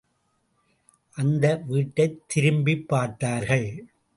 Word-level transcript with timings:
அந்த 1.11 1.55
வீட்டைத் 1.67 2.21
திரும்பிப் 2.27 2.87
பார்த்தார்கள். 2.87 3.85